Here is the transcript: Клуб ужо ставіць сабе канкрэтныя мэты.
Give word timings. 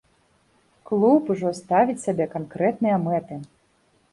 Клуб 0.91 1.29
ужо 1.35 1.51
ставіць 1.59 1.99
сабе 2.07 2.25
канкрэтныя 2.35 2.95
мэты. 3.05 3.39